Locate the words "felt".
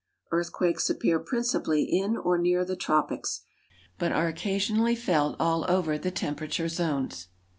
4.95-5.35